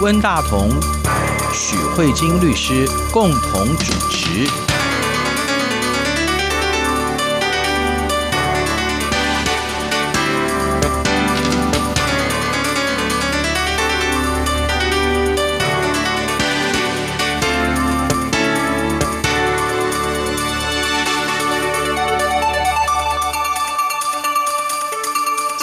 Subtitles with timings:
[0.00, 0.70] 温大同、
[1.52, 4.67] 许慧晶律师共同主持。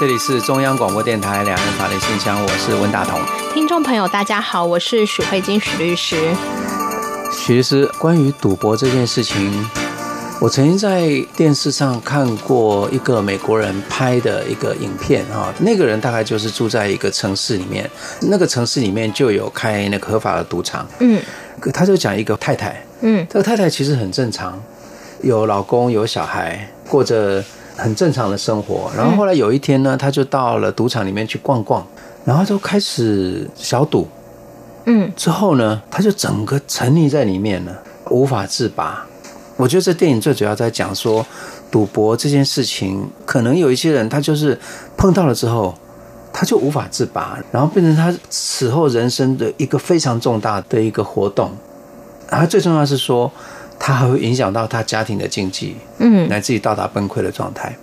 [0.05, 3.19] 这里是中央广播电台两岸法律信箱，我是温大同。
[3.55, 6.31] 听众朋友，大家好，我是许慧金许律师。
[7.33, 9.67] 许律师，关于赌博这件事情，
[10.39, 17.89] 我曾经在电视上看过一个美国人拍的一个影片啊，那个人大概就是住在一个城市里面，
[18.21, 20.87] 那个城市里面就有开那个合法的赌场。
[20.99, 21.19] 嗯，
[21.73, 24.61] 他就讲一个太太，嗯，这个太太其实很正常，
[25.23, 27.43] 有老公有小孩，过着。
[27.77, 31.85] 很正常的生活，然后后来有一天呢，他就到了赌场里面去逛逛，
[32.23, 34.07] 然后就开始小赌，
[34.85, 37.77] 嗯，之后呢，他就整个沉溺在里面了，
[38.09, 39.05] 无法自拔。
[39.57, 41.25] 我觉得这电影最主要在讲说，
[41.69, 44.57] 赌博这件事情，可能有一些人他就是
[44.95, 45.75] 碰到了之后，
[46.31, 51.51] 他就无法自拔，然后变成他此后人生的一个非常重大的一个活动。
[52.29, 53.29] 然后最重要是说。
[53.79, 57.75] 它还会影响到他家庭的经济，嗯，乃至于到达崩溃的状态。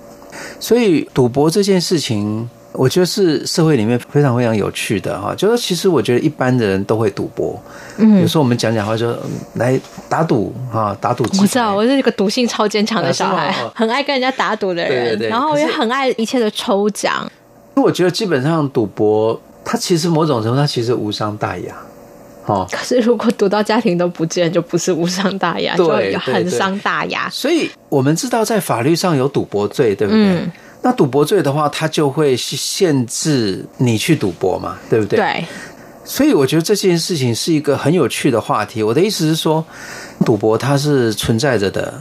[0.59, 5.35] 所以，赌博这件事情，我觉得是社会里面非常非常有趣的哈。
[5.37, 7.61] 就是其实我觉得一般的人都会赌博，
[7.99, 9.15] 嗯，有时候我们讲讲话就
[9.55, 11.23] 来打赌哈，打赌。
[11.25, 17.31] 我知道，我是一个赌性超坚强的小孩，很爱跟人家打赌的人，对对对，然后我也很爱一切的抽奖。
[17.75, 21.77] 我觉得基本上赌博，它其实某种程度它其实无伤大雅。
[22.47, 27.29] 哦，可是如果赌到家庭都不见，就不是无伤大雅，就很伤大雅。
[27.31, 30.25] 所以我们知道，在法律上有赌博罪，对不对？
[30.25, 30.51] 嗯、
[30.83, 35.19] 那赌博罪的话，它就会限制你去赌博嘛，对不对？
[35.19, 35.45] 对。
[36.05, 38.83] 所以我觉得这件事情是一个很有趣的话题。
[38.83, 39.65] 我的意思是说，
[40.27, 41.95] 赌博它是存在着的，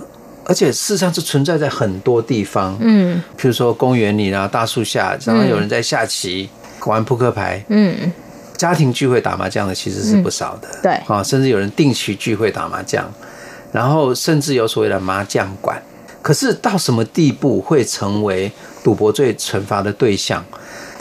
[0.43, 2.75] 而且事实上是存在在很多地方。
[2.81, 6.49] 嗯，譬如说公园里啊，大树下，然后有人在下棋、
[6.81, 7.63] 嗯、玩扑克牌。
[7.69, 8.11] 嗯。
[8.61, 13.11] 家庭聚会打麻将的其实是不少的，对啊，甚至有人定期聚会打麻将，
[13.71, 15.81] 然后甚至有所谓的麻将馆。
[16.21, 18.51] 可是到什么地步会成为
[18.83, 20.45] 赌博罪惩罚的对象？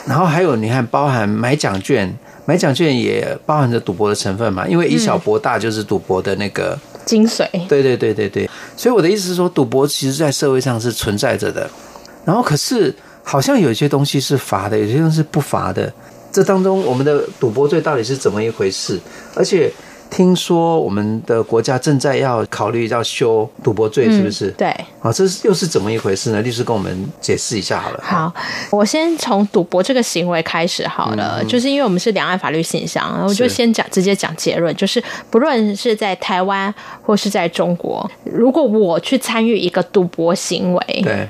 [0.07, 2.11] 然后还有你看，包含买奖券，
[2.45, 4.67] 买奖券也包含着赌博的成分嘛？
[4.67, 7.47] 因为以小博大就是赌博的那个精髓。
[7.67, 8.49] 对对对对对。
[8.75, 11.69] 所以我的意思是说，赌博其实在社会上是存在着的。
[12.25, 12.91] 然后可是
[13.21, 15.93] 好像有些东西是罚的，有些东西是不罚的。
[16.31, 18.99] 这当中，我们的赌博罪到底是怎么一回事？
[19.35, 19.71] 而且
[20.09, 24.47] 听说我们的国家正在要考虑要修赌博罪，是不是？
[24.47, 24.67] 嗯、对。
[25.01, 26.41] 啊，这是又是怎么一回事呢？
[26.41, 27.99] 律师跟我们解释一下好了。
[28.03, 28.33] 好，
[28.71, 41.27] 我先从赌博这个行为开始好了，嗯、就是因为我们是两岸法律信箱，我就先讲直接讲结论，就是不论是在台湾或是在中国，如果我去参与一个赌博行为，对。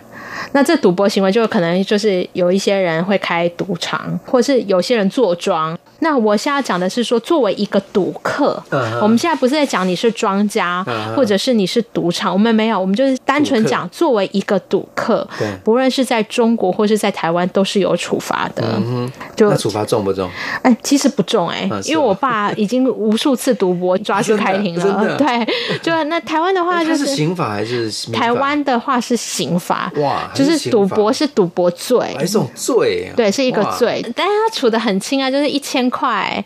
[0.53, 5.77] 那这赌博行为就可能就是有一些人会开赌场，或是有些人坐庄。
[6.01, 8.99] 那我现在讲的是说，作为一个赌客，uh.
[9.01, 11.15] 我们现在不是在讲你是庄家，uh.
[11.15, 15.27] 或者是你是赌场，我们没有，我们就是单纯讲作为一个赌客，
[15.63, 18.81] 不论是在中国或是在台湾，都是有处罚的。
[19.35, 20.27] 就那处罚重不重？
[20.63, 25.15] 哎，其实不重哎、欸，啊、因为我爸已经无数次赌博抓去开庭了。
[25.19, 25.47] 对，
[25.83, 33.13] 就那台湾的话就是刑法还是台湾的话是刑法哇，就是赌博是赌博罪，还是种罪、啊？
[33.15, 35.90] 对，是一个罪，但是他处的很轻啊，就是一千。
[35.91, 36.43] 块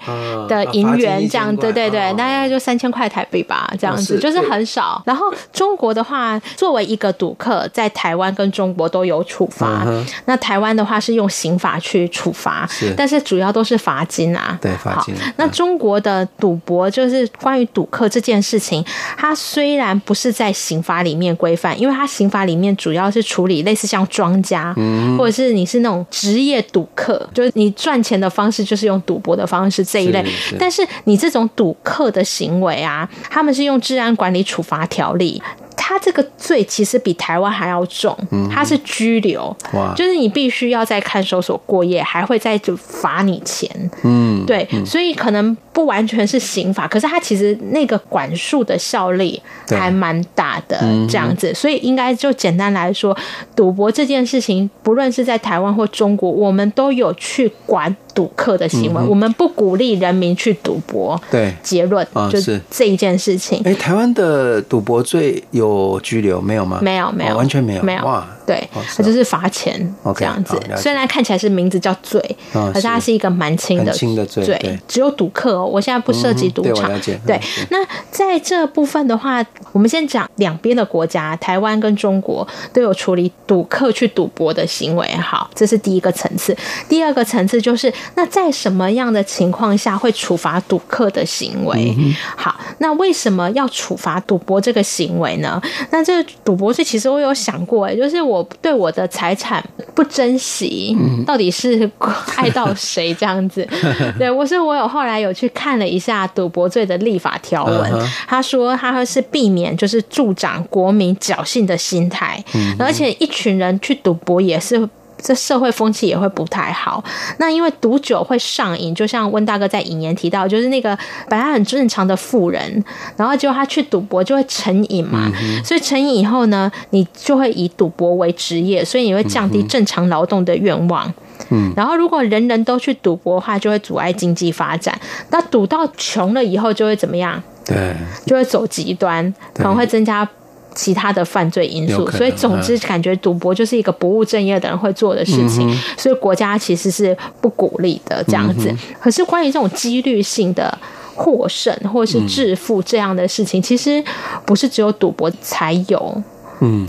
[0.50, 5.02] 的银元这样，对对对，大概就三千块台币吧，这样子就是很少。
[5.06, 9.86] 然后中国的话，作为一个赌客，在台湾跟中国都有处罚。
[10.26, 12.68] 那台湾的话是用刑法去处罚，
[12.98, 14.58] 但是主要都是罚金啊。
[14.62, 15.14] 对，罚金。
[15.38, 18.84] 那中国的赌博就是关于赌客这件事情，
[19.16, 24.74] 它虽然不是在刑法里面规范，因为它刑法里面主要是处理类似像庄家，
[25.18, 30.26] 或者是你是那种职业赌客，就是你赚钱的方式就是用赌博的方式这一类，
[30.58, 35.42] 但是你这种赌客的行为啊，他们是用治安管理处罚条例。
[35.78, 38.18] 他这个罪其实比台湾还要重，
[38.52, 43.70] 他是拘留，哇就是你必须要在看守所过夜，还会再就罚你钱。
[44.02, 49.40] 嗯，对，嗯、所以可能不完全是刑法，可是他其实那个管束的效力
[49.70, 51.54] 还蛮大的，这样子。
[51.54, 53.16] 所以应该就简单来说，
[53.56, 61.22] 赌博这件事情，不论是在台湾或中国，我们都有去管赌客的行为，我们不鼓励人民去赌博。
[61.30, 63.62] 对，结论就是这一件事情。
[63.64, 66.02] 哎，台湾的赌博罪有。
[66.06, 66.80] 拘留没有吗？
[66.82, 67.82] 没有，没有，完全没有。
[67.82, 70.60] 没有哇，对，哦它就是罚钱这样子。
[70.78, 72.20] 虽然看起来是名字叫罪，
[72.52, 74.80] 可是它是一个蛮轻的轻的罪。
[74.88, 75.66] 只有赌客哦。
[75.66, 76.92] 我现在不涉及赌场。
[77.26, 77.40] 对，
[77.70, 85.06] 那在这部分的话，我们先讲两边的国家，台湾跟中国都有处理赌客去赌博的行为。
[85.18, 86.56] 好，这是第一个层次。
[86.88, 91.94] 第二个层次就是，那在什么样的情况下会处罚赌客的行为？
[92.36, 95.62] 好，那为什么要处罚赌博这个行为呢？
[95.92, 100.96] 那这个赌博是其实我有想过，哎，就是我对我的财产不珍惜，
[101.26, 101.90] 到底是
[102.36, 103.68] 爱到谁这样子？
[104.18, 107.92] 对，我是我有后来有去看了一下赌博罪的立法条文，
[108.28, 112.44] 他说他是避免就是助长国民侥幸的心态，
[112.80, 114.88] 而且一群人去赌博也是。
[115.26, 117.04] 这社会风气也会不太好。
[117.40, 120.96] 那因为赌酒会上瘾，就像温大哥在引言提到，就是那个
[121.28, 122.86] 本来很正常的富人，
[123.18, 125.32] 然后结果他去赌博就会成瘾嘛。
[125.64, 131.12] 所以成瘾以后呢，你就会以赌博为职业，所以你会降低正常劳动的愿望。
[131.50, 131.74] 嗯。
[131.76, 134.96] 然后如果人人都去赌博的话，就会阻碍经济发展。
[135.32, 137.42] 那赌到穷了以后，就会怎么样？
[137.66, 137.96] 对，
[138.28, 140.28] 就会走极端，可能会增加。
[140.76, 148.70] 其他的犯罪因素，所以总之感觉赌博就是一个不务正业的人会做的事情，嗯、所以国家其实是不鼓励的这样子。
[148.70, 150.78] 嗯、可是关于这种几率性的
[151.16, 154.04] 获胜或是致富这样的事情，嗯、其实
[154.46, 156.22] 不是只有赌博才有，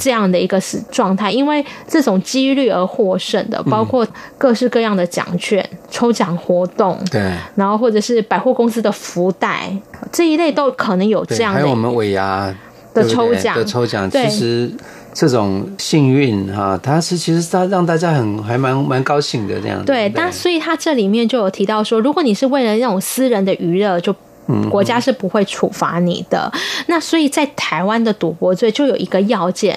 [0.00, 1.30] 这样的一个是状态。
[1.30, 4.04] 因为这种几率而获胜的，包括
[4.36, 9.70] 各式各样的奖券、抽奖活动，对，然后或者是百货公司的福袋
[10.10, 11.60] 这一类都可能有这样的。
[11.60, 12.52] 还有我们尾牙。
[13.02, 14.70] 的抽奖的抽奖，其实
[15.12, 19.84] 这种幸运哈，它是其实它让大家很还蛮蛮高兴的这样子。
[19.84, 24.14] 对，但所以它这里面就有提到说，如果你是为了那种私人的娱乐，就
[24.70, 26.52] 国家是不会处罚你的。
[26.86, 29.76] 那所以在台湾的赌博罪就有一个要件。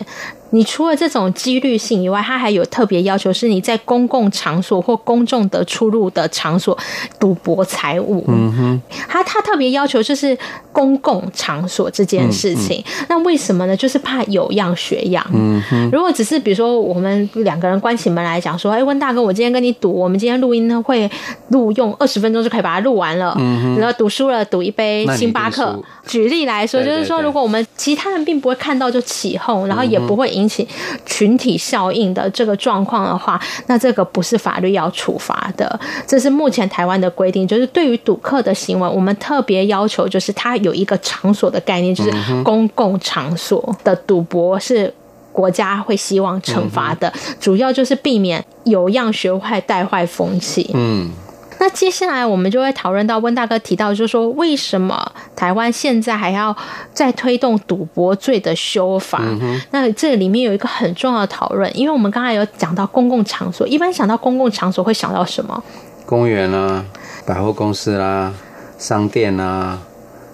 [0.51, 6.77] 你除了这种几率性以外，它还有特别要求，是你在公共场所或公众的出入的场所
[7.19, 8.23] 赌博财物。
[8.27, 10.35] 嗯哼，他他特别要求就是
[10.71, 12.79] 公共场所这件事情。
[12.79, 13.77] 嗯嗯、那为什么呢？
[13.77, 15.23] 就是怕有样学样。
[15.31, 21.07] 嗯哼，如果只是比如说我们两个人关起门来讲说，哎，温大哥，我今天跟你赌，我们今天录音呢会
[21.49, 23.35] 录用二十分钟就可以把它录完了。
[23.37, 25.79] 嗯哼，然后赌输了赌一杯星巴克。
[26.07, 30.38] 举例来说，就是说如果我们其他人并不会看到就起哄，然后也不会。
[30.39, 30.67] 引起
[31.05, 35.79] 群体效应的这个状况的话，那这个不是法律要处罚的。
[36.07, 42.11] 这是目前台湾的规定，就是对于赌客的行为，我们特别要求，就是他有一个场所的概念，就是
[42.43, 44.93] 公共场所的赌博是
[45.31, 50.71] 国家会希望惩罚的，主要就是避免有样学坏，带坏风气。
[50.73, 51.11] 嗯。
[51.59, 56.55] 那接下来我们就会讨论到温大哥提到，就是说为什么台湾现在还要
[56.93, 59.19] 再推动赌博罪的修法？
[59.21, 65.63] 嗯、那这里面有一个很重要的讨论，因为我们刚才有讲到公共场所，一般想到公共场所会想到什么？
[66.05, 66.83] 公园啊，
[67.25, 68.33] 百货公司啦、啊，
[68.77, 69.79] 商店啊。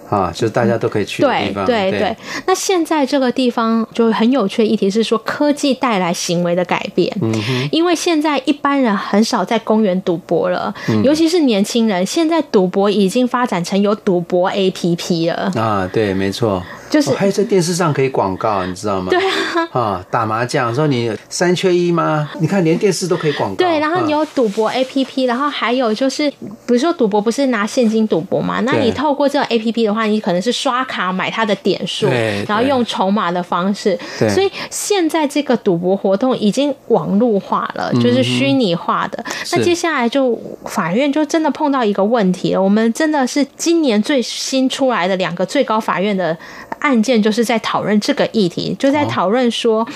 [0.08, 1.64] 啊，就是大家都可以去的地方。
[1.64, 2.00] 对对对。
[2.00, 2.16] 对
[2.46, 7.12] 那现在这个地方就很有趣的议题是说，科技带来行为的改变。
[7.20, 7.68] 嗯哼。
[7.72, 12.04] 因为现在一般人很少在公园赌博了，嗯、尤其是年轻人。
[12.06, 15.52] 现在赌博已经发展成有赌博 APP 了。
[15.56, 16.62] 啊，对，没错。
[16.88, 19.10] 就是、哦、还有在电视上可以广告，你知道吗？
[19.10, 22.30] 对啊，啊，打麻将说你三缺一吗？
[22.40, 23.56] 你看连电视都可以广告。
[23.56, 26.36] 对，然后你有赌博 APP，、啊、然后还有就是，比
[26.68, 28.60] 如说赌博不是拿现金赌博嘛？
[28.60, 32.06] 那你透过这个 APP 的话，你可能是刷卡买它的点数，
[32.46, 33.98] 然后用筹码的方式。
[34.18, 39.22] 对，所以现在这个赌博活动已经网络化了，就是虚拟化的。
[39.26, 42.62] 嗯、那接下来就法院就真的碰到一个问题了。
[42.62, 46.36] 我们真的是今年最新出来的两个最高法院的。
[46.80, 49.86] 案件就是在讨论这个议题，就在讨论说，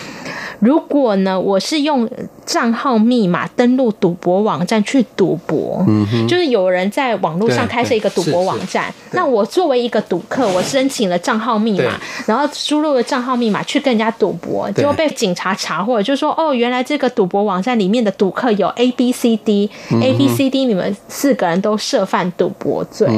[0.59, 2.09] 如果呢，我是用
[2.45, 5.85] 账号密码登录赌博网站去赌博，
[6.29, 23.09] 就是有人在网络上开设一个赌博网站，那我作为一个赌客，我申请了账号密码，然后输入了账号密码去跟人家赌博，结果被警察查获，就说哦，原来这个赌博网站里面的赌客有 A B C D，A B C D，你们四个人都涉犯赌博罪。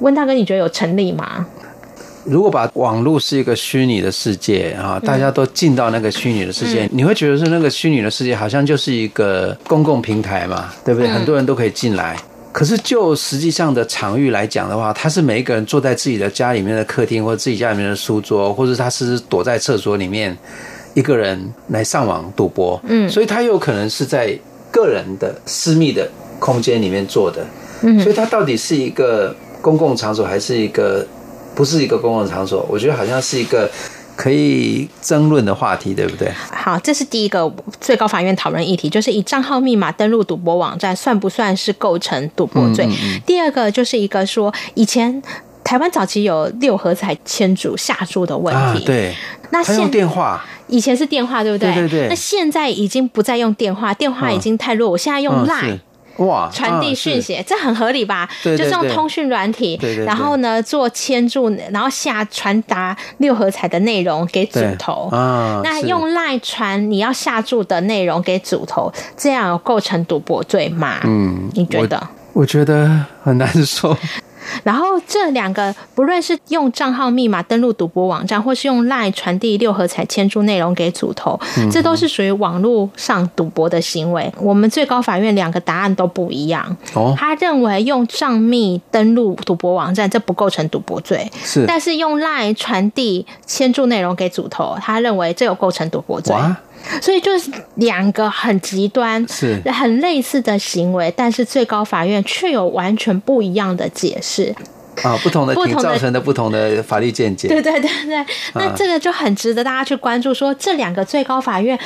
[0.00, 1.46] 温大哥，你觉得有成立吗？
[2.24, 11.08] 如果把网络是一个虚拟的世界啊，大家都进到那个虚拟的世界，你会觉得是那个虚拟的世界好像就是一个公共平台嘛，对不对？
[11.08, 12.16] 很多人都可以进来。
[12.52, 20.36] 可是就实际上的场域来讲的话，他是每一个人坐在自己的家里面的客厅，或者自己家里面的书桌，或者他是躲在厕所里面
[20.94, 22.80] 一个人来上网赌博。
[22.86, 24.38] 嗯，所以他有可能是在
[24.70, 27.44] 个人的私密的空间里面做的。
[27.80, 31.04] 嗯，所以他到底是一个公共场所还是一个？
[31.54, 33.70] 不是一个公共场所，我觉得好像是一个
[34.16, 36.30] 可以争论的话题，对不对？
[36.50, 42.86] 好，这是第一个最高法院讨论议题，就是以账号密码登录赌博网站算不算是构成赌博罪？
[42.86, 43.20] 嗯嗯嗯。
[43.26, 45.22] 第二个就是一个说，以前
[45.64, 49.14] 台湾早期有六合彩签注下注的问题，啊、对，
[49.50, 51.72] 那现电话以前是电话，对不对？
[51.74, 52.08] 对对对。
[52.08, 55.78] 那现在已经不再用电话，电话已经太弱，我现在用 Line。
[56.18, 56.50] 哇！
[56.52, 58.28] 传递讯息，啊、这很合理吧？
[58.42, 65.60] 对对对，就是用通讯软体，然后呢做签注，然后下传达六合彩的内容给组头啊。
[65.64, 71.00] 那用 LINE 传你要下注的内容给组头，这样有构成赌博罪吗？
[71.04, 71.96] 嗯，你觉得？
[72.32, 73.96] 我，我觉得很难说。
[74.62, 81.38] 然后这两个，不论是用账号密码登录赌博网站，或是用 LINE 传递六合彩签注内容给组头，
[81.70, 84.32] 这都是属于网络上赌博的行为。
[84.38, 86.76] 我们最高法院两个答案都不一样。
[86.94, 91.30] 哦，他认为用账密登录赌博网站，这不构成赌博罪。
[91.42, 96.34] 是，但是用 LINE 传递签注内容给组头，他认为这有构成赌博罪。
[97.00, 104.54] 所以就是两个很极端、是很类似的行为，但是最高法院却有完全不一样的解释
[105.02, 107.48] 啊，不同的题造成的不同的法律见解。
[107.48, 110.34] 对对对对，那这个就很值得大家去关注。
[110.34, 111.78] 说这两个最高法院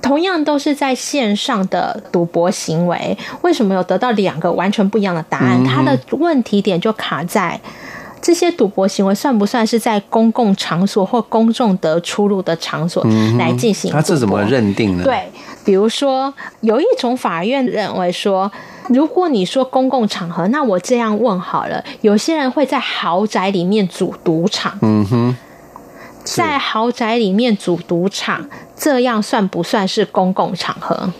[0.00, 5.64] 同样都是在线上的赌博行为，为什么有得到两个完全不一样的答案？
[5.64, 7.60] 它的问题点就卡在。
[8.24, 13.04] 这些赌博行为算不算是在公共场所或公众得出入的场所
[13.38, 13.92] 来进行？
[13.92, 15.04] 他这怎么认定呢？
[15.04, 15.30] 对，
[15.62, 18.50] 比如说有一种法院认为说，
[18.88, 25.36] 如果你说公共场合，那我这样问好了，有些人会在豪宅里面组赌场，嗯哼，
[26.24, 31.12] 在豪宅里面组赌场，这样算不算是公共场合？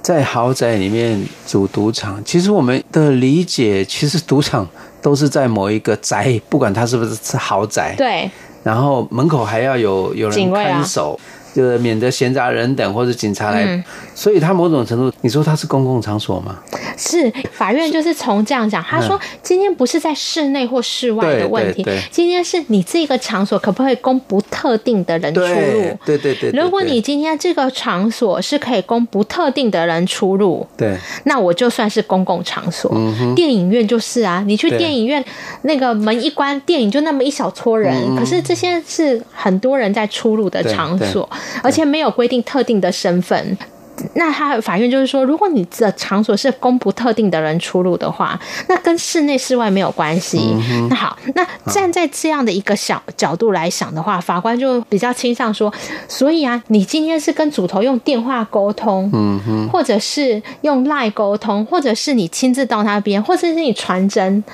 [0.00, 4.68] 在豪宅里面组赌场，其实我们的理解，其实赌场。
[5.00, 8.30] 都是在某一个宅，不管它是不是是豪宅，对，
[8.62, 11.18] 然后门口还要有有人看守。
[11.58, 13.82] 就免得闲杂人等或者警察来，嗯，
[14.14, 16.56] 所以他某种程度，你说他是公共场所吗？
[16.96, 25.98] 是，法院就是从这样讲，他说今天不是在室内或室外的问题，今天是你这个场所可不可以供不特定的人出入？
[26.04, 26.50] 对对对。
[26.52, 32.88] 如果你今天这个场所是可以供不特定的人出入，对，那我就算是公共场所。
[33.34, 35.24] 电影院就是啊，你去电影院
[35.62, 41.28] 那个门一关，电影就那么一小撮人，可是这些是很多人在出入的场所。
[41.62, 43.56] 而且没有规定特定的身份，
[44.14, 48.38] 那他法院就是说，如果你的场所是供不特定的人出入的话，
[48.68, 50.54] 那跟室内室外没有关系。
[50.88, 55.72] 那好，那站在这样的一个小角度来想的话，法官就比较倾向说，
[56.06, 64.44] 所以啊，你今天是跟主头用电话沟通，嗯或者是用 LINE 沟通，或者是你亲自到那边，或者是你传真，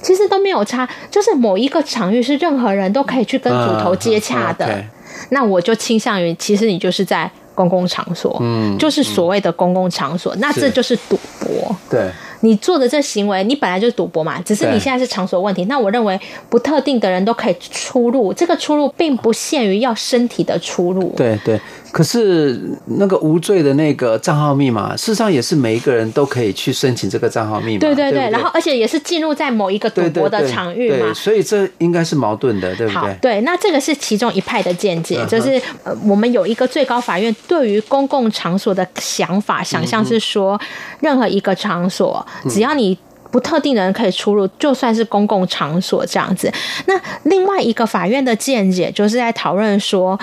[0.00, 4.84] 其实都没有差，就是某一个场域是任何人都可以去跟主头接洽的。
[5.30, 11.74] 那我就倾向于，其实你就是在公共场所，嗯，就是所谓的公共场所，嗯，那这就是赌博。
[11.90, 12.10] 对，
[12.42, 15.64] 你做的这行为，你本来就是赌博嘛，只是你现在是场所问题。
[15.64, 21.12] 那我认为不特定的人都可以出入，这个出入并不限于要身体的出入。
[21.16, 21.60] 对对。
[21.92, 27.80] 可是那个无罪的那个账号密码，事实上也是每一个人都可以去申请这个账号密码。
[27.80, 30.96] 对对对，对对，然后而且也是进入在某一个赌博的场域嘛。
[30.96, 32.96] 对对对，所以这应该是矛盾的，对不对？
[32.96, 40.58] 好，对，那这个是其中一派的见解，就是呃，我们有一个最高法院对于公共场所的想法，想象是说，
[41.00, 42.98] 任何一个场所，只要你。
[43.32, 46.52] 不特定的人可以出入，就算是公共场所这样子。
[46.84, 50.20] 那另外一个法院的见解就是在讨论说，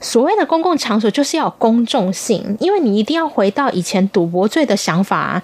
[0.00, 5.42] 所谓的公共场所就是要有公众性，因为你一定要回到以前赌博罪的想法啊。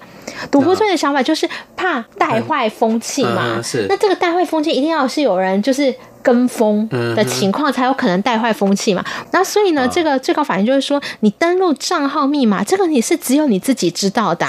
[0.49, 1.45] 赌博罪的想法就是
[1.75, 3.61] 怕带坏风气嘛。
[3.61, 3.85] 是。
[3.89, 5.93] 那这个带坏风气一定要是有人就是。
[6.21, 9.03] 跟风的情况才有可能带坏风气嘛？
[9.31, 14.45] 那所以呢，这个最高法院就是说，你登录账号密码，这个你是只有你自己知道的，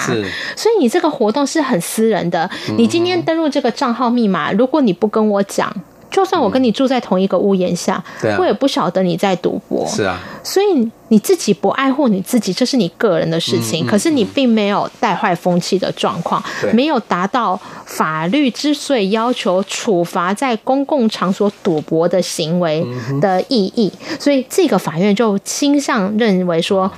[0.56, 2.48] 所以你这个活动是很私人的。
[2.76, 5.74] 你今天登录这个账号密码，如果你不跟我讲。
[6.10, 9.86] 就算我跟你住在同一个屋檐下，嗯啊、我也不晓得你在赌博。
[9.86, 13.84] 是啊，所以你自己不爱护你自己，这是你个人的事情。
[13.84, 22.84] 嗯嗯、可是你并没有带坏风气的状况，没有达到法律之所以要求处罚在公共场所赌博的行为
[23.20, 23.92] 的意义。
[24.18, 26.90] 所以这个法院就倾向认为说。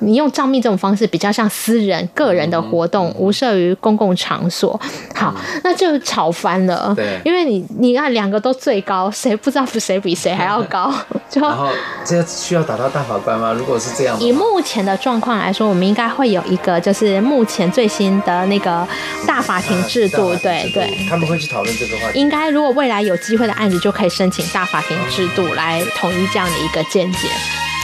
[0.00, 4.78] 你用账密这种方式比较像私人个人的活动，无涉于公共场所。
[5.14, 6.92] 好，那就吵翻了。
[6.94, 10.92] 对，因为你你看两个都最高，谁不知道谁比谁还要高？
[11.30, 11.70] 就然后
[12.04, 13.55] 这需要打到大法官吗？
[13.56, 18.86] 如果是这样，以目前的状况来说，我们应该会有一个，就是目前最新的那个
[19.26, 20.34] 大法庭制度。
[20.36, 22.18] 对对，他们会去讨论这个话题。
[22.18, 27.28] 应该如果未来有机会的案子，就可以申请大法庭制度来统一这样的一个见解。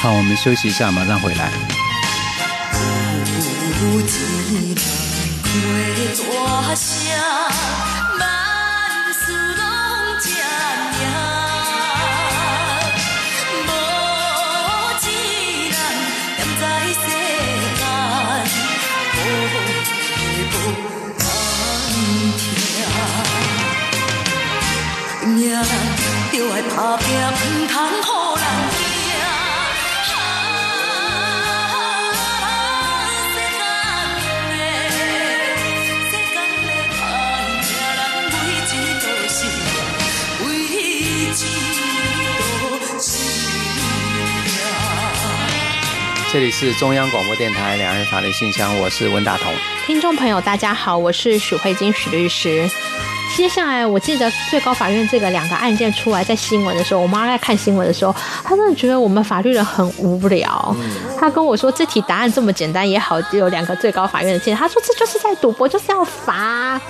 [0.01, 1.51] 好，我们休息一下，马上回来。
[46.33, 49.55] 这里是中央广播电台两岸法律信箱，我是温大同。
[49.87, 52.69] 听众朋友，大家好，我是许慧金许律师。
[53.35, 60.75] 接下来，我记得最高法院这个两个案件出来，在新闻的时候，我妈在看新闻的时候，她真的觉得我们法律人很无聊。
[61.19, 64.59] 她跟我说，这题答案这么简单也好，有两个最高法院的见解。
[64.59, 66.81] 她说，这就是在赌博，就是要罚。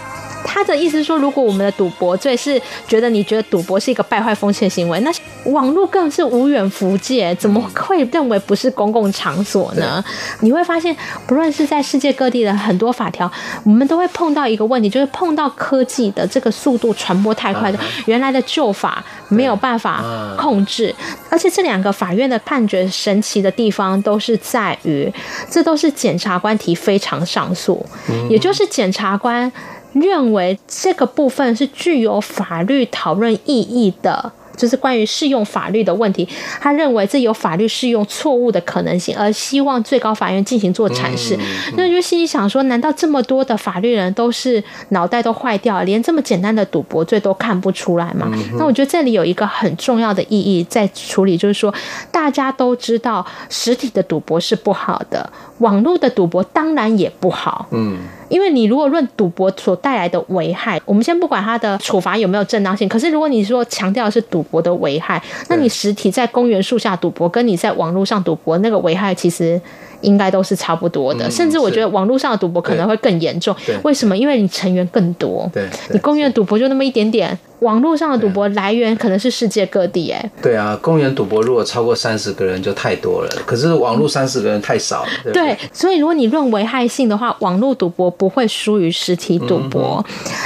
[0.44, 5.10] 他的意思是说，如果我们的赌博罪是觉得你觉得赌博是一个败坏风气的行为，那
[5.52, 10.02] 网络更是无远弗届，怎么会认为不是公共场所呢？
[10.40, 10.94] 你会发现，
[11.26, 13.30] 不论是在世界各地的很多法条，
[13.64, 20.04] 我们都会碰到一个问题，就是碰到科技的这个速度传播太快的，原来的旧法没有办法
[20.38, 20.94] 控制。
[21.30, 25.12] 而且这两个法院的判决神奇的地方，都是在于，
[25.50, 27.84] 这都是检察官提非常上诉，
[28.28, 29.50] 也就是检察官。
[29.94, 34.32] 认为这个部分是具有法律讨论意义的。
[34.54, 36.28] 就是关于适用法律的问题，
[36.60, 41.36] 他认为这有法律适用错误的可能性，而希望最高法院进行做阐释。
[41.74, 48.30] 那就心里想说，难道这么多的法律人都是脑袋都坏掉，连这么简单的赌博罪都看不出来吗？
[48.58, 51.74] 那我觉得这里有一个很重要的意义在处理，就是说
[52.12, 57.66] 大家都知道实体的赌博是不好的，网络的赌博当然也不好。
[57.70, 57.96] 嗯，
[58.32, 69.60] 因为你如果论赌博所带来的危害，我们先不管它的处罚有没有正当性，可是如果你说强调的是赌博的危害，那你实体在公园树下赌博，跟你在网络上赌博那个危害，其实
[70.00, 71.30] 应该都是差不多的。
[71.30, 73.54] 甚至我觉得网络上的赌博可能会更严重。
[73.82, 74.16] 为什么？
[74.16, 75.46] 因为你成员更多。
[75.52, 77.38] 对，你公园赌博就那么一点点。
[77.62, 85.42] 网络上的赌博来源可能是世界各地，哎，对啊，公园赌博如果超过三十个人就太多了，可是网络三十个人太少了，对对？
[85.54, 90.04] 对，所以如果你论危害性的话，网络赌博不会输于实体赌博。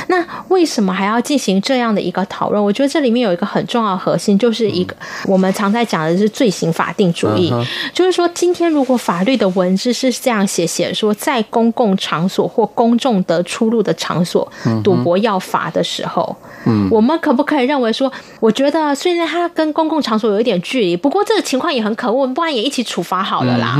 [0.08, 2.62] 那为什么还要进行这样的一个讨论？
[2.62, 4.94] 我觉得这里面有一个很重要的核心，就是一个
[5.26, 7.50] 我们常在讲的是罪行法定主义，
[7.94, 14.46] 就是说今天如果法律的文字是这样写写说，在公共场所或公众的出入的场所
[14.84, 17.05] 赌博要罚的时候，嗯，我。
[17.06, 23.78] 我们可不可以认为说，我觉得虽然他跟公共场所有一点距离，不过这个情况也很可恶，不然也一起处罚好了啦。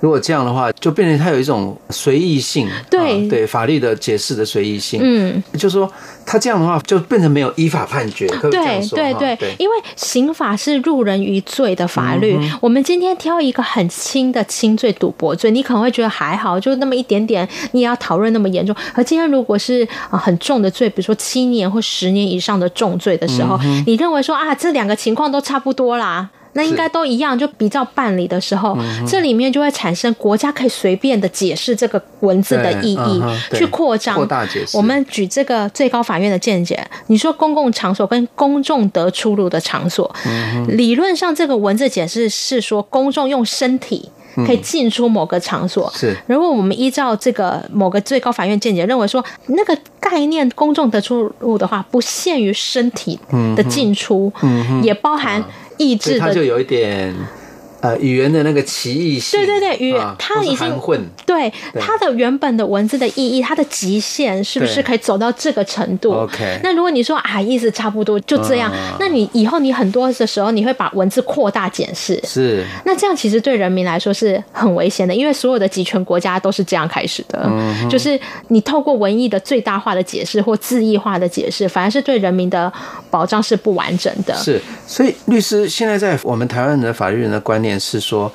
[0.00, 5.90] 如果这样的话，就变成它有一种随意性，对、啊、对，法律的解释的随意性，嗯，就是说
[6.26, 9.36] 他这样的话就变成没有依法判决，可以这样说对对。
[9.36, 18.74] 对，因为刑法是入人于罪的法律，嗯、我们今天挑一个很轻的轻罪赌博罪，你可能会觉得还好，就那么一点点，你也要讨论那么严重。
[18.94, 26.28] 而今天如果是啊很重的罪，比如说七年或十年以上的重罪的时候，嗯、你认为说啊这两个情况都差不多啦。
[26.54, 33.22] 那应该都一样，就比较办理的时候，这里面就会产生国家可以随便的解释这个文字的意义，
[33.54, 34.76] 去扩张、扩大解释。
[34.76, 40.14] 我们举这个最高法院的见解，你说公共场所跟公众得出入的场所，
[40.68, 44.10] 理论上这个文字解释是说公众用身体
[44.46, 45.90] 可以进出某个场所。
[45.94, 53.18] 是，如果我们依照这个某个最高法院见解认为说，那个概念公众得出入的话，不限于身体
[53.56, 54.30] 的进出，
[54.82, 55.42] 也包含。
[55.78, 57.14] 意志的，它就有一点。
[57.82, 66.60] 呃，语言的那个歧义性，对对对，语言它已经混，对它的原本的文字的意义，它的极限是不是可以走到这个程度？OK。
[66.62, 72.64] 那如果你说啊，意思差不多就这样，那你以后你很多的时候，你会把文字扩大解释，是。
[72.84, 77.50] 那这样其实对人民来说是很危险的，因为所有的集权国家都是这样开始的，
[77.90, 78.16] 就是
[78.46, 82.72] 你透过文艺的最大化的解释或字义化的解释，反而是对人民的
[83.10, 84.32] 保障是不完整的。
[84.36, 87.71] 是，所以律师现在在我们台湾人的法律人的观念。
[87.78, 88.30] 是说，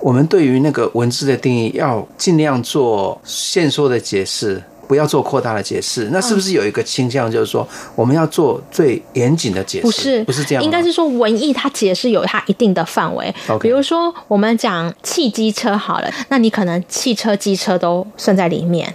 [0.00, 4.62] 我们对于那个文字的定义要尽量做限缩的解释。
[4.90, 9.82] 不要做扩大的解释，那是不是有一个倾向，就是说我们要做最严谨的解释？
[9.82, 13.32] 不是，不是这样，应该是说文艺它解释有它一定的范围。
[13.60, 18.92] 比如说我们讲汽机车好了，那你可能汽车、机车都算在里面。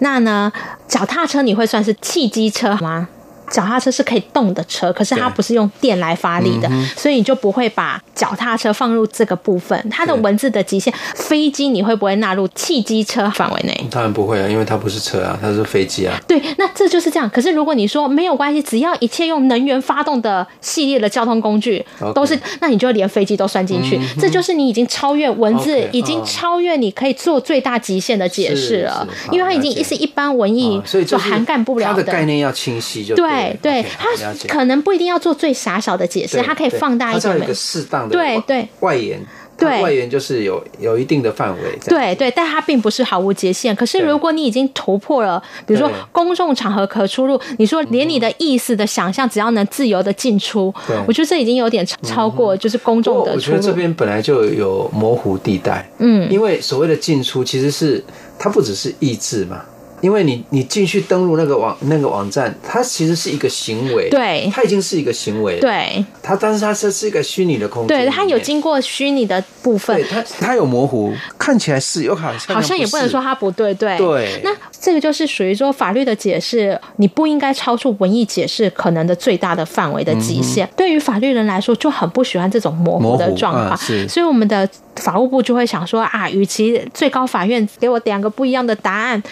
[0.00, 0.52] 那呢，
[0.88, 3.08] 脚踏车你会算是汽机车吗？
[3.50, 9.78] 脚踏车是可以动的车，可是它不是用电来发力的，所以你就不会把脚踏车放入这个部分。
[9.90, 13.86] 它的文字的极限，飞机你会不会纳入汽机车范围内？
[13.90, 16.18] 当然不会啊，因为它不是车啊，它是飞机啊。
[16.26, 17.28] 对，那这就是这样。
[17.30, 21.84] 可是如果你说没有关系，只要一切用能源发动的系列的交通工具
[22.14, 23.98] 都是，那你就连飞机都算进去。
[24.20, 32.02] 这就是你已经超越文字，已经超越你可以做最大极限的解释了，因为它已经是一般文艺所以就涵盖不了的。
[32.02, 33.37] 它的概念要清晰就对。
[33.62, 34.08] 对，他
[34.46, 38.68] 可能不一定要做最傻小的解释，它可以放大一点，一个适当的对对。
[38.80, 39.20] 外延，
[39.56, 39.82] 对。
[39.82, 43.74] 外延就是有有一定的范围，对对，但它并不是毫无界限。
[43.74, 50.72] 可是如果你已经突破了，比如说公众场合可出入，你说连你的意思的想象，只要能自由的进出，
[51.06, 53.32] 我觉得这已经有点超过就是公众的。
[53.32, 58.02] 我觉得这边本来就有模糊地带，嗯，因为所谓的进出其实是
[58.38, 59.62] 它不只是意志嘛。
[60.00, 80.66] 因为你你进去登录那个网那个网站，它其实是一个行为，对，它已经是一个行为，对，它但是它是是一个虚拟的空间，对，它有经过虚拟的部分，对，它它有模糊，看起来是有好像好像也不能说它不对，对，对，那这个就是属于说法律的解释，你不应该超出文艺解释可能的最大的范围的极限。
[80.66, 83.76] 嗯、对于法律人来说，就很不喜欢这种模糊的状况，
[84.08, 89.22] 所以我们的法务部就会想说啊，与其最高法院给我两个不一样的答案。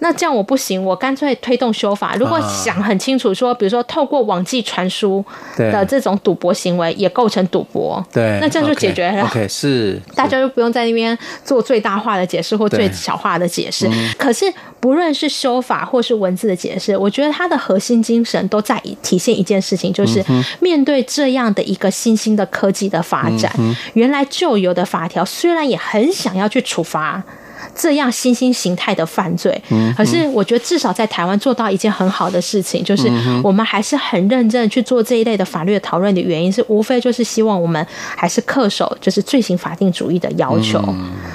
[0.00, 2.16] 那这样我不行，我干脆推动修法。
[2.16, 5.24] 如果想很清楚说，比如说透过网际传输
[5.56, 9.22] 的这种赌博行为也构成赌博，对，那这样就解决了。
[9.24, 13.88] OK，是大家就不用在那边做最大化的解释或最小化的解释。
[14.18, 14.46] 可是
[14.80, 20.24] 不论是修法或是文字的解释，我觉得它的核心精神都在体现一件事情，就是
[20.60, 23.52] 面对这样的一个新兴的科技的发展，
[23.92, 27.22] 原来旧有的法条虽然也很想要去处罚。
[27.74, 29.60] 这样新兴形态的犯罪，
[29.96, 33.10] 可是我觉得至少在台湾做到一件很好的事情，就是
[33.42, 37.84] 我们还是很认真去做这一类的法律的讨论的原因是，无非就是希望我们
[38.16, 40.82] 还是恪守就是罪行法定主义的要求。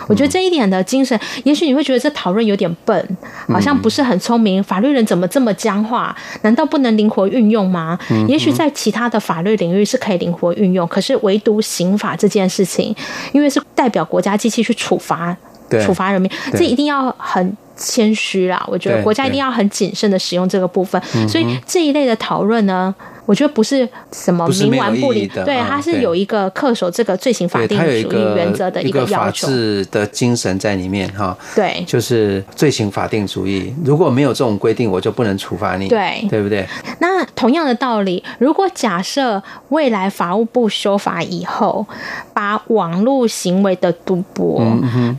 [0.07, 4.63] 我觉得这一点的精神，也许你会觉得这讨论有点笨，好像不是很聪明。
[4.63, 6.15] 法律人怎么这么僵化？
[6.41, 7.97] 难道不能灵活运用吗？
[8.27, 12.95] 也许在其他的法律领域是可以灵活运用，可是唯独刑法这件事情，
[13.31, 15.35] 因为是代表国家机器去处罚。
[15.83, 18.63] 处罚人民，这一定要很谦虚啦。
[18.67, 21.01] 我觉得国家一定要很谨慎的使用这个部分。
[21.27, 22.93] 所以这一类的讨论呢，
[23.25, 31.35] 我觉得不是什么冥顽不灵，对，它是有一个恪守这个罪行法定主义原则的一个要求，法治的精神在里面哈。
[31.55, 36.67] 对，就是罪行法定主义，如果没有这种规定，我就不能处罚你，对，对不对？
[36.99, 41.85] 那同样的道理，如果假设未来法务部修法以后，
[42.33, 44.61] 把网络行为的赌博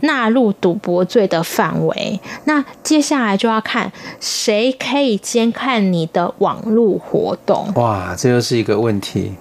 [0.03, 7.69] 纳入赌博罪的范围，那接下来就要看谁可以监看你的网络活动。
[7.75, 7.96] 哇！
[7.97, 9.33] 啊，这又是一个问题，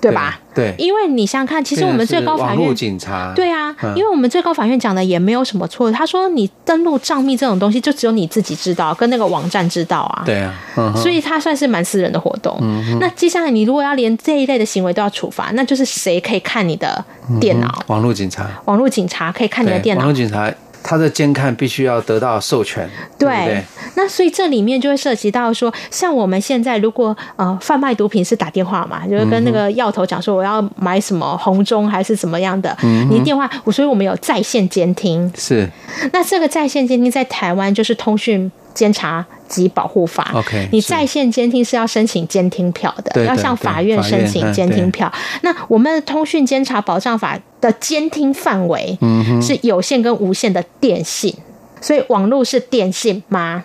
[0.00, 0.40] 对吧？
[0.54, 5.90] 对，因为你想想看，其实我们最高法院警察，对啊，因为我们最高法院讲的也没有什么错。
[5.92, 10.22] 他说你登录账密这种东西，就只有你自己知道，跟那个网站知道啊。
[10.26, 10.54] 对啊，
[10.96, 12.58] 所以他算是蛮私人的活动。
[12.98, 17.04] 那接下来你如果要连这一类的行为都要处罚，那就是谁可以看你的
[17.40, 17.82] 电脑？
[17.86, 20.04] 网络警察，网络警察可以看你的电脑。
[20.04, 20.52] 网络警察。
[20.82, 22.88] 他的监看必须要得到授权，
[23.18, 23.64] 对，对，对，
[23.96, 35.68] 那所以这里面就会涉及到说，像我们现在如果呃贩卖毒品是打电话嘛，就是跟那个药头讲说我要买什么红中还是怎么样的，嗯、你电话，所以我们有在线监听，是。
[36.12, 45.12] 那这个在线监听在台湾就是通讯监察及保护法，OK，你在线监听是要申请监听票的，对对对，要向法院申请监听票。
[45.42, 48.98] 那我们的通讯监察保障法的监听范围
[49.42, 51.42] 是有线跟无线的电信，嗯、
[51.80, 53.64] 所以网络是电信吗？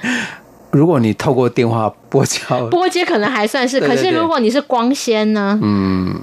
[0.70, 5.58] 如果你透过电话拨接， 拨接可能还算是，对对对，可是如果你是光纤呢？
[5.62, 6.20] 嗯。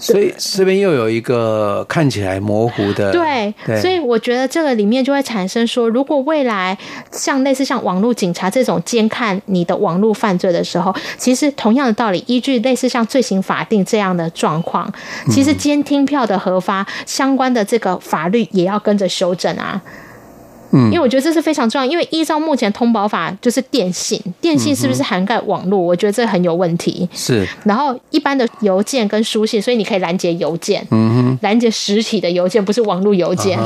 [0.00, 6.76] 所以这边又有一个看起来模糊的，对，对，所以我觉得这个里面就会产生说，如果未来
[7.12, 14.90] 像类似像网络警察这种监看你的网络犯罪的时候，其实同样的道理，依据类似像罪行法定这样的状况，
[15.30, 19.80] 其实监听票的核发相关的这个法律也要跟着修正啊。
[20.72, 25.78] 嗯，因为我觉得这是非常重要，因为依照目前通保法，就是电信，电信是不是涵盖网络？
[25.78, 27.08] 我觉得这很有问题。
[27.12, 27.46] 是。
[27.64, 33.58] 然后一般的邮件跟书信，所以你可以拦截邮件，嗯哼，拦截实体的邮件，不是网络邮件，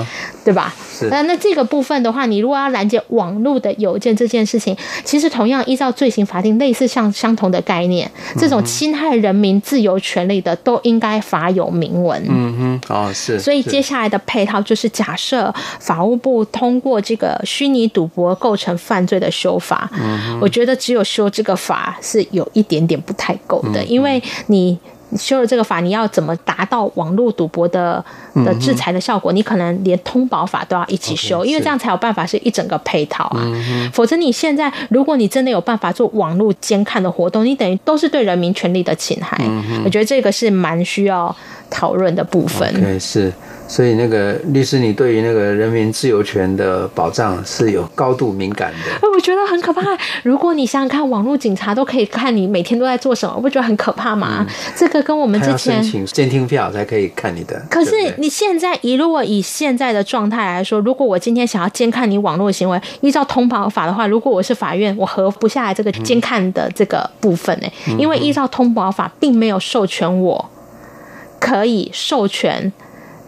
[0.44, 0.74] 对吧？
[0.92, 1.08] 是。
[1.08, 12.24] 那那这个部分的话，你如果要拦截网络的邮件这件事情，其实同样依照罪行法定类似像相同的概念，这种侵害人民自由权利的，都应该法有明文。
[12.28, 13.38] 嗯哼，哦是。
[13.38, 24.78] 所以接下来的配套就是假设法务部通过这个虚拟赌博构成犯罪的修法，嗯，我觉得只有修这个法是有一点点不太够的，嗯，因为你。
[25.16, 28.04] 修了这个法，你要怎么达到网络赌博的
[28.44, 29.32] 的制裁的效果？
[29.32, 33.46] 你可能连通保法都要一起修，因为这样才有办法是一整个配套啊。
[33.92, 39.38] 否则你现在，如果你真的有办法做网络监看的活动，你等于都是对人民权利的侵害。
[39.84, 41.32] 我觉得这个是蛮需要
[41.70, 42.74] 讨论的部分。
[42.82, 43.32] 对，是。
[43.66, 49.08] 所以，那个律师，你对于那个人民自由权的保障是有高度敏感的。
[49.08, 49.82] 我觉得很可怕。
[50.22, 54.46] 如果你想想看，网络警察都可以看你每天都在做什么，不觉得很可怕吗？
[54.46, 57.60] 嗯、这个跟我们之前申请监听票才可以看你的。
[57.70, 67.68] 可是你现在，以如果以现在的状态来说，如果我今天想要监看你网络行为，依照通保法的话，如果我是法院，我核不下来这个监看的这个部分呢？
[67.88, 70.50] 嗯、因为依照通保法，并没有授权我
[71.40, 72.70] 可以授权。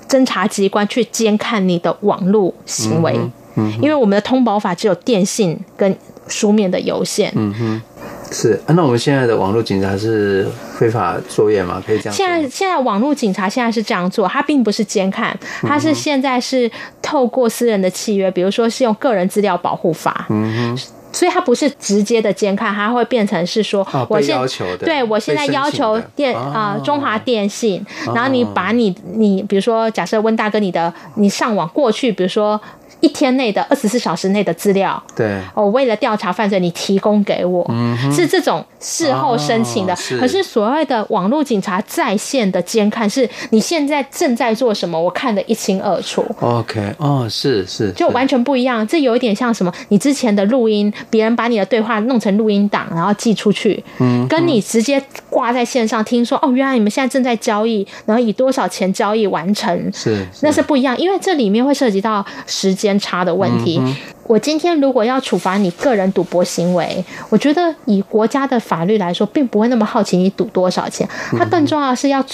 [0.09, 5.97] 侦查机关去监看你的网络行为，嗯嗯，因为我们的通保法只有电信跟
[6.29, 7.33] 书面的邮件。
[7.35, 7.83] 嗯哼，
[8.31, 10.47] 是啊，那我们现在的网络警察是
[10.79, 11.83] 非法作业吗？
[11.87, 12.15] 可以这样？
[12.15, 20.27] 现在现在网络警察现在是这样做，他并不是监看，他是现在是透过私人的契约，比如说是用个人资料保护法。
[20.29, 20.79] 嗯哼。
[21.17, 24.39] 所以它不是直接的监看，它会变成是说，我现
[24.81, 32.61] 对我现在要求电啊中华电信，然后你把你你比如说假设温大哥你的你上网过去，比如说。
[33.01, 39.93] 一天内的二十四小时内的资料，对，我为了调查犯罪，你提供给我，嗯，是这种事后申请的。
[39.93, 46.25] 哦、是可是所谓的网络警察在线的监看，是你现在正在做什么，我看得一清二楚。
[46.41, 48.87] OK，哦，是是，就完全不一样。
[48.87, 49.71] 这有一点像什么？
[49.89, 62.87] 你之前的录音，别人把你的对话弄成录音档，然后寄出去，嗯，跟你直接挂在线上听说，哦，原来你们现在正在交易，然后以多少钱交易完成，是，是那是不一样，因为这里面会涉及到时间。
[62.87, 63.83] 间差的问题，
[64.29, 72.25] 我今天如果要处罚你个人赌博行为，我觉得以国家的法律来说，并不会那么好奇你赌多少钱，它更重要的是要。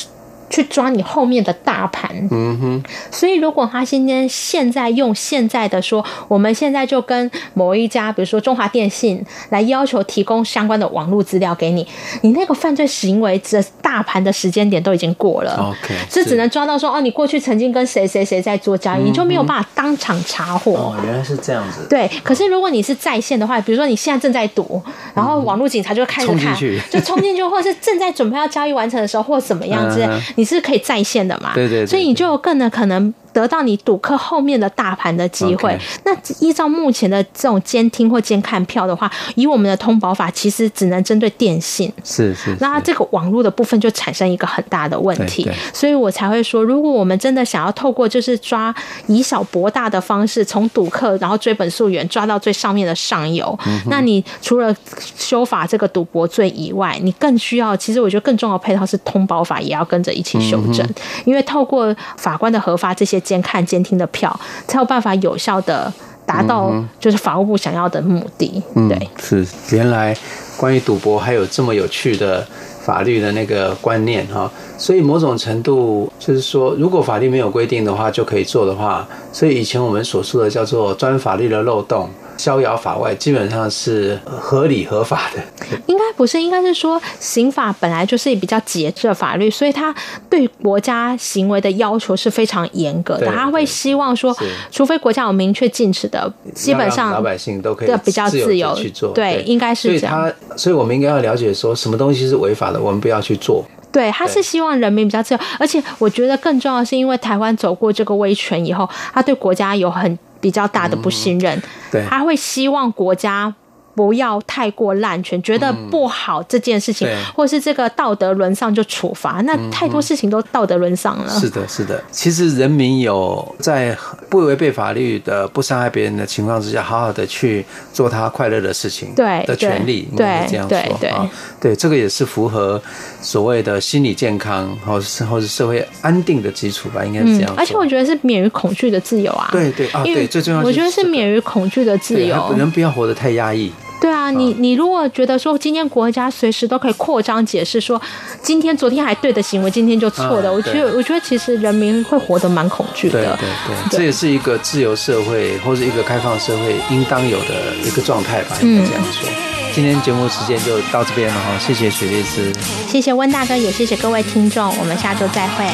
[0.52, 2.84] 去抓你后面的大盘，嗯哼。
[3.10, 11.86] 所以如果他今天现在用现在的说，我们现在就跟某一家，比如说中华电信，来要求提供相关的网络资料给你，
[12.20, 20.72] 你那个犯罪行为的大盘的时间点都已经过了，OK，这只能抓到说哦，你过去曾经跟谁谁谁在做交易，你就没有办法当场查获。
[20.74, 21.86] 哦，原来是这样子。
[21.88, 24.82] 对，可是如果你是在线的话，比如说你现在正在赌，
[25.14, 26.54] 然后网络警察就开始看，
[26.90, 30.06] 就冲进去，或者是正在准备要交易完成的时候，或怎么样子。
[30.36, 31.52] 你是可以在线的嘛？
[31.54, 33.12] 对对对，所以你就更能可能。
[33.32, 35.72] 得到你赌客后面的大盘的机会。
[35.72, 35.80] Okay.
[36.04, 41.90] 那依照目前的这种监听或监看票的话，以我们的通保法，其实只能针对电信。
[42.04, 42.56] 是是，是。
[42.60, 45.50] 那这个网络的部分就产生一个很大的问题。
[45.72, 48.74] 所以我才会说，如果我们真的想要透过就是抓
[49.06, 54.76] 以小博大的方式，从赌客然后追本溯源，抓到最上面的上游，嗯、那你除了
[55.16, 63.22] 修法这个赌博罪以外，你更需要，其实我觉得更重要的配套是通保法也要跟着一起修正，嗯、因为透过法官的核发这些。
[63.22, 65.90] 监看监听的票，才有办法有效的
[66.26, 68.60] 达到就是法务部想要的目的。
[68.74, 70.12] 嗯、对，是原来
[70.56, 72.44] 关于赌博还有这么有趣的
[72.80, 82.10] 法律的那个观念哈，所以某种程度就是说，如果法律没有规定的话，就可以做的话，所以以前我们所说的叫做钻法律的漏洞。
[82.42, 85.40] 逍遥法外，基本上是合理合法的。
[85.86, 89.94] 应该不是，应该是说刑法本来就是比较节制的法律，所以他
[90.28, 93.28] 对国家行为的要求是非常严格的。
[93.28, 94.36] 他会希望说，
[94.72, 99.12] 除非国家有明确禁止的，基本上老百姓都可以比较自由去做。
[99.12, 100.18] 对，应该是这样。
[100.18, 103.64] 所以他，所以我们应该要了解说，什么东西是违法的，我们不要去做。
[103.92, 110.18] 对，他是希望人民比较自由，而且我觉得更重要的是，因为台湾走过这个威权以后，他对国家有很。
[110.42, 113.54] 比较大的不信任，嗯、对，他会希望国家
[113.94, 121.30] 不要太过滥权，觉得不好这件事情，嗯、或是这个道德沦丧就处罚，那太多事情都道德沦丧了。
[121.38, 122.02] 是的，是的。
[122.10, 123.96] 其实人民有在
[124.30, 132.80] 不违背法律的、不伤害别人的情况之下，好好的去做他快乐的事情，对的权利，对，应该这样说对这个也是符合
[133.20, 137.56] 所谓的心理健康，或是或是社会安定的基础吧，应该是这样，嗯。
[137.58, 139.48] 而且我觉得是免于恐惧的自由啊。
[139.52, 140.62] 对对啊，对，最重要。
[140.62, 143.70] 我觉得是免于恐惧的自由，人不要活得太压抑。
[144.02, 148.02] 对啊，你你如果觉得说今天国家随时都可以扩张解释说，
[148.42, 153.22] 今天昨天还对的行为，今天就错的，啊、我觉得我觉得其实人民会活得蛮恐惧的。
[153.22, 159.28] 对对对，这也是一个自由社会或者一个开放社会应当有的一个状态吧，应该这样说。
[159.28, 159.34] 嗯、
[159.72, 162.52] 今天节目时间就到这边了哈，谢谢许律师，
[162.88, 165.64] 谢谢温大哥，也谢谢各位听众，我们下周再会，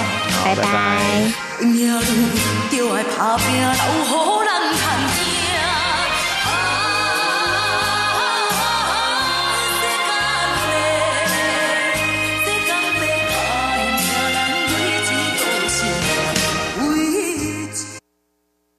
[0.45, 0.63] 拜拜。
[0.63, 0.69] 拜拜